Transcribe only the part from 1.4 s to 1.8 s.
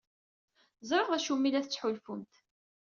la